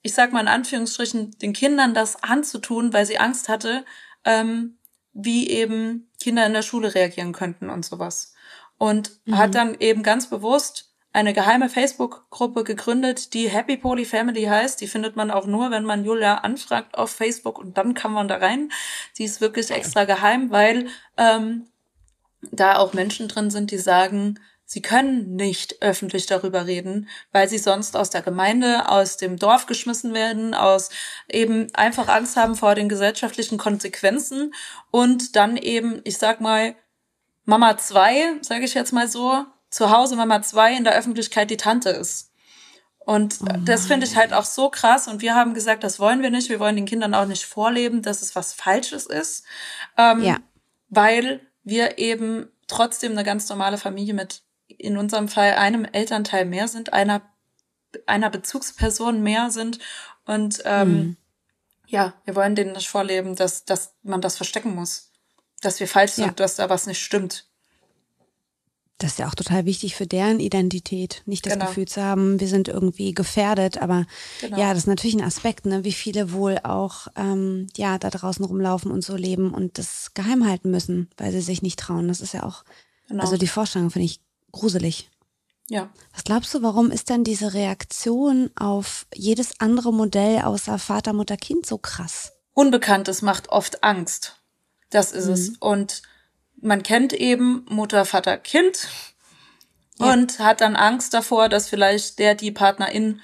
[0.03, 3.85] ich sag mal in Anführungsstrichen, den Kindern das anzutun, weil sie Angst hatte,
[4.25, 4.79] ähm,
[5.13, 8.35] wie eben Kinder in der Schule reagieren könnten und sowas.
[8.79, 9.39] Und mhm.
[9.39, 14.81] hat dann eben ganz bewusst eine geheime Facebook-Gruppe gegründet, die Happy Poly Family heißt.
[14.81, 18.29] Die findet man auch nur, wenn man Julia anfragt auf Facebook und dann kann man
[18.29, 18.73] da rein.
[19.19, 20.87] Die ist wirklich extra geheim, weil
[21.19, 21.67] ähm,
[22.51, 27.59] da auch Menschen drin sind, die sagen, sie können nicht öffentlich darüber reden, weil sie
[27.59, 30.89] sonst aus der Gemeinde, aus dem Dorf geschmissen werden, aus
[31.29, 34.55] eben einfach Angst haben vor den gesellschaftlichen Konsequenzen
[34.91, 36.75] und dann eben, ich sag mal,
[37.45, 41.57] Mama zwei, sage ich jetzt mal so, zu Hause Mama zwei in der Öffentlichkeit die
[41.57, 42.31] Tante ist.
[42.99, 45.09] Und oh das finde ich halt auch so krass.
[45.09, 46.51] Und wir haben gesagt, das wollen wir nicht.
[46.51, 49.45] Wir wollen den Kindern auch nicht vorleben, dass es was Falsches ist.
[49.97, 50.39] Ähm, ja.
[50.89, 56.69] Weil wir eben trotzdem eine ganz normale Familie mit, in unserem Fall, einem Elternteil mehr
[56.69, 57.23] sind, einer,
[58.07, 59.79] einer Bezugsperson mehr sind.
[60.27, 61.17] Und ähm, mhm.
[61.87, 65.11] ja, wir wollen denen nicht vorleben, dass, dass man das verstecken muss.
[65.63, 66.33] Dass wir falsch sind, ja.
[66.33, 67.47] dass da was nicht stimmt.
[69.03, 71.67] Das ist ja auch total wichtig für deren Identität, nicht das genau.
[71.67, 73.79] Gefühl zu haben, wir sind irgendwie gefährdet.
[73.79, 74.07] Aber
[74.41, 74.57] genau.
[74.57, 78.45] ja, das ist natürlich ein Aspekt, ne, wie viele wohl auch ähm, ja da draußen
[78.45, 82.07] rumlaufen und so leben und das geheim halten müssen, weil sie sich nicht trauen.
[82.07, 82.63] Das ist ja auch,
[83.09, 83.23] genau.
[83.25, 84.21] also die Vorstellung finde ich
[84.53, 85.11] gruselig.
[85.69, 85.91] Ja.
[86.13, 91.37] Was glaubst du, warum ist denn diese Reaktion auf jedes andere Modell außer Vater, Mutter,
[91.37, 92.35] Kind so krass?
[92.55, 94.37] Unbekanntes macht oft Angst.
[94.91, 95.33] Das ist mhm.
[95.33, 95.49] es.
[95.59, 96.03] Und
[96.63, 98.89] man kennt eben Mutter, Vater, Kind
[99.99, 100.13] ja.
[100.13, 103.21] und hat dann Angst davor, dass vielleicht der, die Partnerin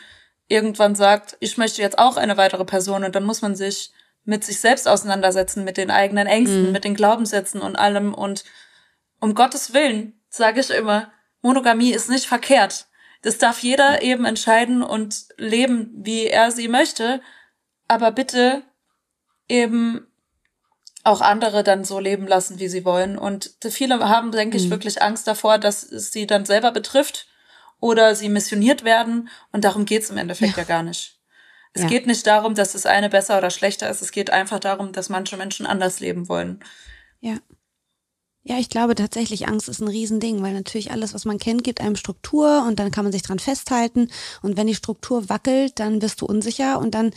[0.48, 3.92] irgendwann sagt, ich möchte jetzt auch eine weitere Person und dann muss man sich
[4.24, 6.72] mit sich selbst auseinandersetzen, mit den eigenen Ängsten, mhm.
[6.72, 8.44] mit den Glaubenssätzen und allem und
[9.20, 12.88] um Gottes Willen sage ich immer, Monogamie ist nicht verkehrt.
[13.22, 17.20] Das darf jeder eben entscheiden und leben, wie er sie möchte,
[17.88, 18.62] aber bitte
[19.48, 20.08] eben
[21.09, 23.18] auch andere dann so leben lassen, wie sie wollen.
[23.18, 24.71] Und viele haben, denke ich, mhm.
[24.71, 27.27] wirklich Angst davor, dass es sie dann selber betrifft
[27.81, 29.29] oder sie missioniert werden.
[29.53, 31.18] Und darum geht's im Endeffekt ja, ja gar nicht.
[31.73, 31.88] Es ja.
[31.88, 34.03] geht nicht darum, dass das eine besser oder schlechter ist.
[34.03, 36.61] Es geht einfach darum, dass manche Menschen anders leben wollen.
[37.21, 37.37] Ja.
[38.44, 41.83] Ja, ich glaube tatsächlich, Angst ist ein Riesending, weil natürlich alles, was man kennt, gibt
[41.83, 44.11] einem Struktur und dann kann man sich dran festhalten.
[44.40, 47.12] Und wenn die Struktur wackelt, dann wirst du unsicher und dann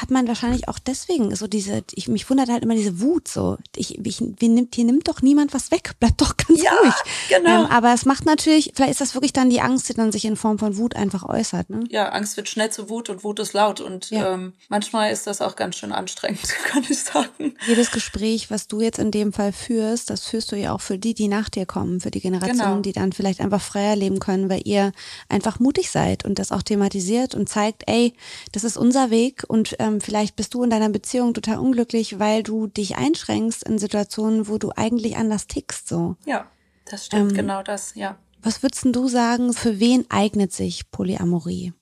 [0.00, 3.56] hat man wahrscheinlich auch deswegen so diese, ich, mich wundert halt immer diese Wut so.
[3.76, 6.94] Ich, ich, wie nimmt, hier nimmt doch niemand was weg, bleibt doch ganz ja, ruhig.
[7.28, 7.64] Genau.
[7.64, 10.24] Ähm, aber es macht natürlich, vielleicht ist das wirklich dann die Angst, die dann sich
[10.24, 11.70] in Form von Wut einfach äußert.
[11.70, 11.84] Ne?
[11.90, 14.34] Ja, Angst wird schnell zu Wut und Wut ist laut und ja.
[14.34, 17.56] ähm, manchmal ist das auch ganz schön anstrengend, kann ich sagen.
[17.66, 20.98] Jedes Gespräch, was du jetzt in dem Fall führst, das führst du ja auch für
[20.98, 22.80] die, die nach dir kommen, für die Generation, genau.
[22.80, 24.92] die dann vielleicht einfach freier leben können, weil ihr
[25.28, 28.14] einfach mutig seid und das auch thematisiert und zeigt, ey,
[28.52, 32.42] das ist unser Weg und ähm, vielleicht bist du in deiner Beziehung total unglücklich, weil
[32.42, 36.16] du dich einschränkst in Situationen, wo du eigentlich anders tickst, so.
[36.24, 36.50] Ja,
[36.86, 38.16] das stimmt, ähm, genau das, ja.
[38.42, 41.72] Was würdest du sagen, für wen eignet sich Polyamorie?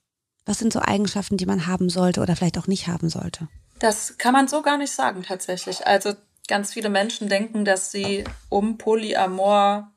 [0.45, 3.47] Was sind so Eigenschaften, die man haben sollte oder vielleicht auch nicht haben sollte?
[3.79, 5.87] Das kann man so gar nicht sagen, tatsächlich.
[5.87, 6.13] Also
[6.47, 9.91] ganz viele Menschen denken, dass sie, um Polyamor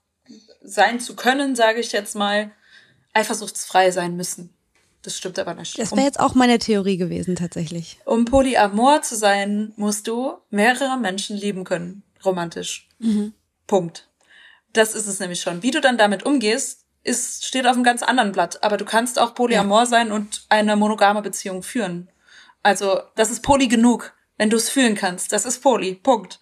[0.63, 2.53] sein zu können, sage ich jetzt mal,
[3.13, 4.56] eifersuchtsfrei sein müssen.
[5.07, 5.79] Das stimmt aber nicht.
[5.79, 8.01] Das wäre jetzt auch meine Theorie gewesen, tatsächlich.
[8.07, 12.03] Um Polyamor zu sein, musst du mehrere Menschen lieben können.
[12.25, 12.89] Romantisch.
[12.99, 13.33] Mhm.
[13.69, 14.09] Punkt.
[14.73, 15.63] Das ist es nämlich schon.
[15.63, 18.65] Wie du dann damit umgehst, ist, steht auf einem ganz anderen Blatt.
[18.65, 19.87] Aber du kannst auch Polyamor ja.
[19.87, 22.11] sein und eine monogame Beziehung führen.
[22.65, 25.33] Also, das ist Poly genug, wenn du es fühlen kannst.
[25.33, 25.95] Das ist Poly.
[25.95, 26.41] Punkt.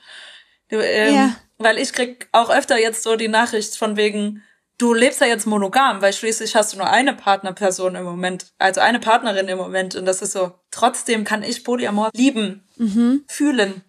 [0.71, 1.37] Du, ähm, ja.
[1.59, 4.43] Weil ich krieg auch öfter jetzt so die Nachricht von wegen,
[4.79, 8.81] du lebst ja jetzt monogam, weil schließlich hast du nur eine Partnerperson im Moment, also
[8.81, 9.95] eine Partnerin im Moment.
[9.95, 13.25] Und das ist so, trotzdem kann ich Polyamor lieben, mhm.
[13.29, 13.83] fühlen.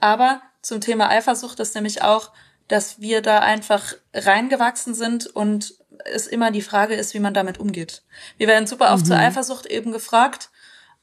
[0.00, 2.32] Aber zum Thema Eifersucht ist nämlich auch,
[2.68, 7.58] dass wir da einfach reingewachsen sind und es immer die Frage ist, wie man damit
[7.58, 8.02] umgeht.
[8.38, 9.08] Wir werden super oft mhm.
[9.08, 10.50] zur Eifersucht eben gefragt.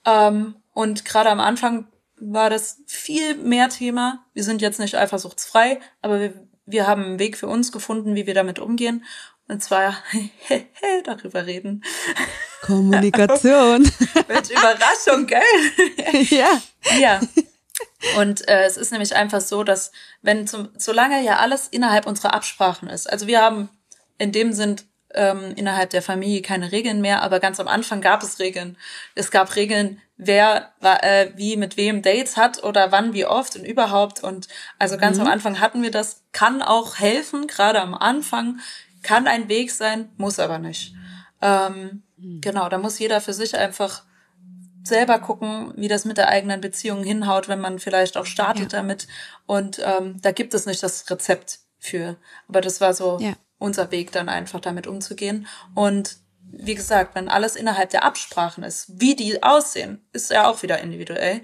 [0.06, 1.88] Ähm, und gerade am Anfang
[2.20, 4.26] war das viel mehr Thema.
[4.34, 8.26] Wir sind jetzt nicht eifersuchtsfrei, aber wir wir haben einen Weg für uns gefunden, wie
[8.28, 9.04] wir damit umgehen.
[9.48, 9.98] Und zwar
[11.04, 11.84] darüber reden.
[12.62, 13.82] Kommunikation.
[14.28, 15.42] Mit Überraschung, gell?
[16.30, 16.62] ja.
[17.00, 17.20] Ja.
[18.18, 22.34] Und äh, es ist nämlich einfach so, dass wenn zum, solange ja alles innerhalb unserer
[22.34, 23.70] Absprachen ist, also wir haben
[24.18, 24.76] in dem Sinn
[25.14, 28.78] ähm, innerhalb der Familie keine Regeln mehr, aber ganz am Anfang gab es Regeln.
[29.16, 33.66] Es gab Regeln, wer äh, wie mit wem Dates hat oder wann wie oft und
[33.66, 34.24] überhaupt.
[34.24, 35.24] Und also ganz mhm.
[35.24, 38.60] am Anfang hatten wir das, kann auch helfen, gerade am Anfang,
[39.02, 40.94] kann ein Weg sein, muss aber nicht.
[41.42, 42.42] Ähm, mhm.
[42.42, 44.04] Genau, da muss jeder für sich einfach
[44.84, 48.80] selber gucken, wie das mit der eigenen Beziehung hinhaut, wenn man vielleicht auch startet ja.
[48.80, 49.08] damit.
[49.46, 52.18] Und ähm, da gibt es nicht das Rezept für.
[52.48, 53.34] Aber das war so ja.
[53.60, 55.48] Unser Weg, dann einfach damit umzugehen.
[55.76, 56.18] Und
[56.52, 60.80] wie gesagt, wenn alles innerhalb der Absprachen ist, wie die aussehen, ist ja auch wieder
[60.80, 61.42] individuell.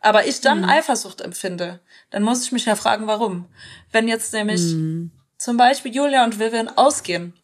[0.00, 0.68] Aber ich dann mhm.
[0.68, 3.46] Eifersucht empfinde, dann muss ich mich ja fragen, warum.
[3.92, 5.10] Wenn jetzt nämlich mhm.
[5.36, 7.34] zum Beispiel Julia und Vivian ausgehen,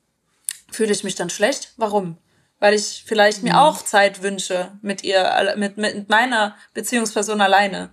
[0.71, 1.73] fühle ich mich dann schlecht?
[1.77, 2.17] Warum?
[2.61, 3.51] Weil ich vielleicht mhm.
[3.51, 7.91] mir auch Zeit wünsche mit ihr, mit, mit meiner Beziehungsperson alleine.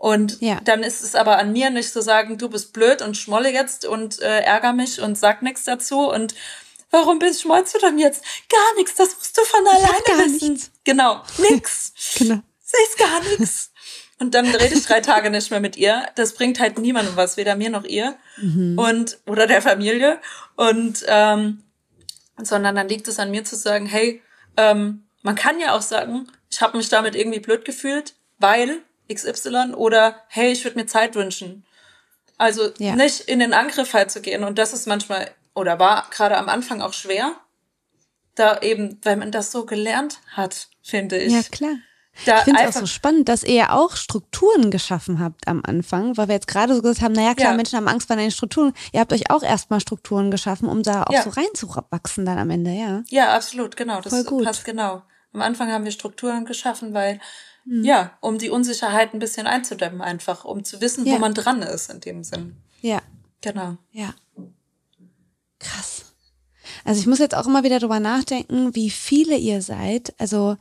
[0.00, 0.58] Und ja.
[0.64, 3.84] dann ist es aber an mir nicht zu sagen, du bist blöd und schmolle jetzt
[3.84, 6.34] und äh, ärger mich und sag nichts dazu und
[6.90, 8.24] warum bist schmollst du dann jetzt?
[8.48, 10.52] Gar nichts, das musst du von alleine gar wissen.
[10.54, 10.70] Nichts.
[10.84, 11.92] Genau, nix.
[12.16, 12.40] genau.
[12.62, 13.72] Sie ist gar nichts.
[14.18, 16.06] Und dann rede ich drei Tage nicht mehr mit ihr.
[16.14, 18.78] Das bringt halt niemandem was, weder mir noch ihr mhm.
[18.78, 20.18] und oder der Familie.
[20.56, 21.62] Und ähm,
[22.38, 24.22] sondern dann liegt es an mir zu sagen, hey,
[24.56, 28.78] ähm, man kann ja auch sagen, ich habe mich damit irgendwie blöd gefühlt, weil
[29.12, 31.64] XY oder hey, ich würde mir Zeit wünschen.
[32.38, 32.96] Also ja.
[32.96, 34.44] nicht in den Angriff halt zu gehen.
[34.44, 37.32] Und das ist manchmal oder war gerade am Anfang auch schwer.
[38.34, 41.32] Da eben, weil man das so gelernt hat, finde ich.
[41.32, 41.76] Ja, klar.
[42.26, 45.62] Da ich finde es auch so spannend, dass ihr ja auch Strukturen geschaffen habt am
[45.64, 47.56] Anfang, weil wir jetzt gerade so gesagt haben, naja klar, ja.
[47.56, 48.72] Menschen haben Angst vor den Strukturen.
[48.92, 51.22] Ihr habt euch auch erstmal Strukturen geschaffen, um da auch ja.
[51.22, 53.02] so reinzuwachsen dann am Ende, ja.
[53.08, 54.00] Ja, absolut, genau.
[54.00, 55.02] Das passt genau.
[55.32, 57.20] Am Anfang haben wir Strukturen geschaffen, weil,
[57.70, 57.84] mhm.
[57.84, 61.14] ja, um die Unsicherheit ein bisschen einzudämmen einfach, um zu wissen, ja.
[61.14, 62.56] wo man dran ist in dem Sinn.
[62.82, 63.00] Ja.
[63.40, 63.76] Genau.
[63.92, 64.14] Ja.
[65.58, 66.06] Krass.
[66.84, 70.14] Also ich muss jetzt auch immer wieder drüber nachdenken, wie viele ihr seid.
[70.18, 70.56] Also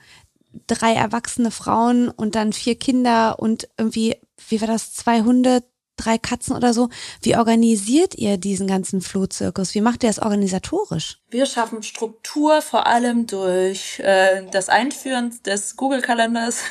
[0.67, 4.15] drei erwachsene Frauen und dann vier Kinder und irgendwie,
[4.47, 5.63] wie war das, zwei Hunde,
[5.99, 6.89] drei Katzen oder so.
[7.21, 9.75] Wie organisiert ihr diesen ganzen Flohzirkus?
[9.75, 11.19] Wie macht ihr das organisatorisch?
[11.29, 16.63] Wir schaffen Struktur vor allem durch äh, das Einführen des Google-Kalenders.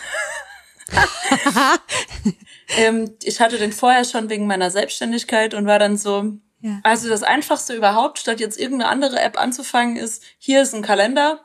[2.78, 6.80] ähm, ich hatte den vorher schon wegen meiner Selbstständigkeit und war dann so, ja.
[6.82, 11.44] also das Einfachste überhaupt, statt jetzt irgendeine andere App anzufangen, ist, hier ist ein Kalender,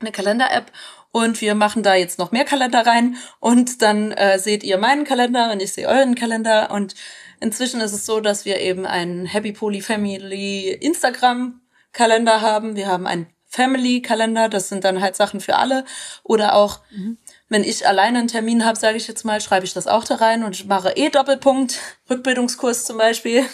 [0.00, 0.72] eine Kalender-App
[1.14, 5.04] und wir machen da jetzt noch mehr Kalender rein und dann äh, seht ihr meinen
[5.04, 6.96] Kalender und ich sehe euren Kalender und
[7.38, 11.60] inzwischen ist es so, dass wir eben einen Happy Poly Family Instagram
[11.92, 12.74] Kalender haben.
[12.74, 15.84] Wir haben einen Family Kalender, das sind dann halt Sachen für alle
[16.24, 17.16] oder auch mhm.
[17.48, 20.16] wenn ich alleine einen Termin habe, sage ich jetzt mal, schreibe ich das auch da
[20.16, 21.78] rein und ich mache eh Doppelpunkt
[22.10, 23.44] Rückbildungskurs zum Beispiel.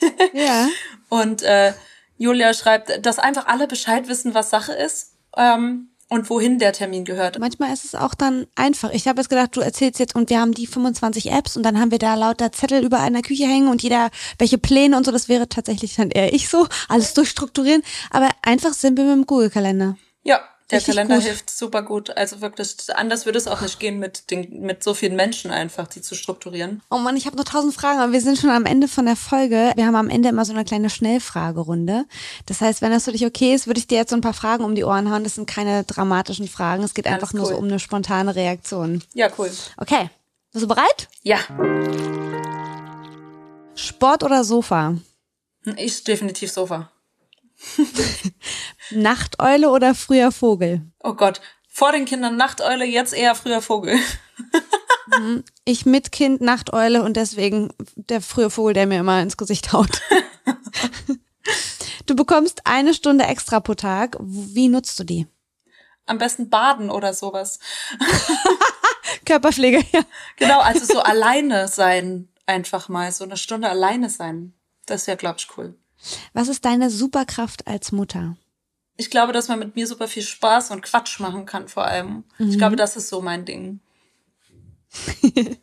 [0.34, 0.68] Ja.
[1.08, 1.72] und äh,
[2.18, 5.14] Julia schreibt, dass einfach alle Bescheid wissen, was Sache ist.
[5.34, 7.38] Ähm, und wohin der Termin gehört.
[7.38, 8.90] Manchmal ist es auch dann einfach.
[8.92, 11.80] Ich habe jetzt gedacht, du erzählst jetzt und wir haben die 25 Apps und dann
[11.80, 15.04] haben wir da lauter Zettel überall in der Küche hängen und jeder welche Pläne und
[15.04, 15.12] so.
[15.12, 17.82] Das wäre tatsächlich dann eher ich so, alles durchstrukturieren.
[18.10, 19.96] Aber einfach sind wir mit dem Google-Kalender.
[20.22, 20.40] Ja,
[20.70, 21.24] der Richtig Kalender gut.
[21.24, 22.16] hilft super gut.
[22.16, 25.86] Also wirklich, anders würde es auch nicht gehen mit, den, mit so vielen Menschen einfach,
[25.86, 26.82] die zu strukturieren.
[26.90, 29.14] Oh Mann, ich habe noch tausend Fragen, aber wir sind schon am Ende von der
[29.14, 29.72] Folge.
[29.76, 32.04] Wir haben am Ende immer so eine kleine Schnellfragerunde.
[32.46, 34.34] Das heißt, wenn das für dich okay ist, würde ich dir jetzt so ein paar
[34.34, 35.22] Fragen um die Ohren hauen.
[35.22, 36.82] Das sind keine dramatischen Fragen.
[36.82, 37.40] Es geht Alles einfach cool.
[37.40, 39.04] nur so um eine spontane Reaktion.
[39.14, 39.50] Ja, cool.
[39.76, 40.10] Okay.
[40.52, 41.08] Bist du bereit?
[41.22, 41.38] Ja.
[43.76, 44.96] Sport oder Sofa?
[45.76, 46.90] Ich definitiv Sofa.
[48.90, 50.82] Nachteule oder früher Vogel?
[51.02, 53.98] Oh Gott, vor den Kindern Nachteule, jetzt eher früher Vogel.
[55.18, 55.44] Mhm.
[55.64, 60.02] ich mit Kind Nachteule und deswegen der frühe Vogel, der mir immer ins Gesicht haut.
[62.06, 64.16] Du bekommst eine Stunde extra pro Tag.
[64.20, 65.26] Wie nutzt du die?
[66.06, 67.58] Am besten baden oder sowas.
[69.24, 70.02] Körperpflege, ja.
[70.36, 73.10] Genau, also so alleine sein, einfach mal.
[73.10, 74.54] So eine Stunde alleine sein.
[74.86, 75.74] Das wäre, glaube ich, cool.
[76.32, 78.36] Was ist deine Superkraft als Mutter?
[78.96, 82.24] Ich glaube, dass man mit mir super viel Spaß und Quatsch machen kann, vor allem.
[82.38, 82.50] Mhm.
[82.50, 83.80] Ich glaube, das ist so mein Ding.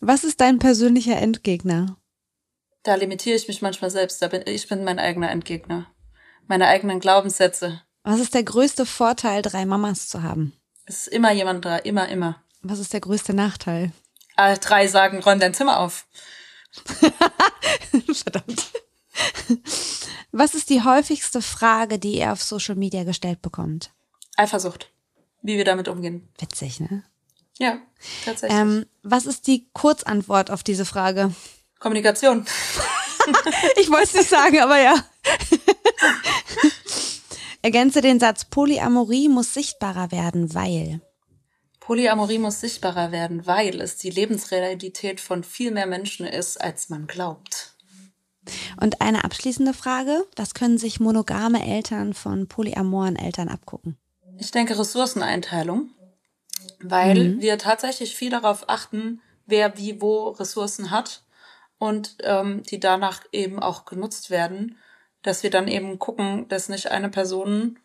[0.00, 1.96] Was ist dein persönlicher Endgegner?
[2.82, 4.20] Da limitiere ich mich manchmal selbst.
[4.20, 5.86] Da bin, ich bin mein eigener Endgegner.
[6.48, 7.82] Meine eigenen Glaubenssätze.
[8.02, 10.54] Was ist der größte Vorteil, drei Mamas zu haben?
[10.86, 12.42] Es ist immer jemand da, immer, immer.
[12.62, 13.92] Was ist der größte Nachteil?
[14.34, 16.06] Alle drei sagen, räum dein Zimmer auf.
[18.12, 18.72] Verdammt.
[20.32, 23.90] Was ist die häufigste Frage, die ihr auf Social Media gestellt bekommt?
[24.36, 24.90] Eifersucht.
[25.42, 26.28] Wie wir damit umgehen.
[26.38, 27.04] Witzig, ne?
[27.58, 27.78] Ja,
[28.24, 28.58] tatsächlich.
[28.58, 31.34] Ähm, was ist die Kurzantwort auf diese Frage?
[31.78, 32.46] Kommunikation.
[33.76, 34.94] ich wollte es nicht sagen, aber ja.
[37.62, 41.00] Ergänze den Satz, Polyamorie muss sichtbarer werden, weil.
[41.80, 47.06] Polyamorie muss sichtbarer werden, weil es die Lebensrealität von viel mehr Menschen ist, als man
[47.06, 47.71] glaubt.
[48.80, 53.96] Und eine abschließende Frage, was können sich monogame Eltern von polyamoren Eltern abgucken?
[54.38, 55.90] Ich denke Ressourceneinteilung,
[56.80, 57.40] weil mhm.
[57.40, 61.22] wir tatsächlich viel darauf achten, wer wie wo Ressourcen hat
[61.78, 64.76] und ähm, die danach eben auch genutzt werden,
[65.22, 67.78] dass wir dann eben gucken, dass nicht eine Person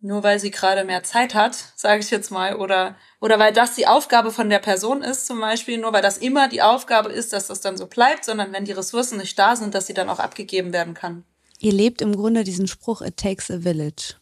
[0.00, 3.74] nur weil sie gerade mehr Zeit hat, sage ich jetzt mal, oder oder weil das
[3.74, 7.32] die Aufgabe von der Person ist, zum Beispiel, nur weil das immer die Aufgabe ist,
[7.32, 10.08] dass das dann so bleibt, sondern wenn die Ressourcen nicht da sind, dass sie dann
[10.08, 11.24] auch abgegeben werden kann.
[11.58, 14.14] Ihr lebt im Grunde diesen Spruch, it takes a village.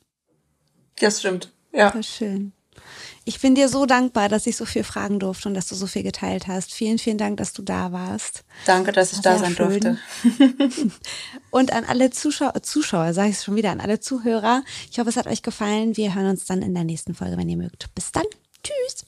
[0.99, 1.93] Das stimmt, ja.
[1.93, 2.53] Voll schön.
[3.25, 5.87] Ich bin dir so dankbar, dass ich so viel fragen durfte und dass du so
[5.87, 6.73] viel geteilt hast.
[6.73, 8.45] Vielen, vielen Dank, dass du da warst.
[8.67, 9.81] Danke, dass ich da sein schön.
[9.81, 9.99] durfte.
[11.51, 14.63] und an alle Zuschauer, Zuschauer sage ich es schon wieder, an alle Zuhörer.
[14.91, 15.97] Ich hoffe, es hat euch gefallen.
[15.97, 17.95] Wir hören uns dann in der nächsten Folge, wenn ihr mögt.
[17.95, 18.25] Bis dann.
[18.63, 19.08] Tschüss.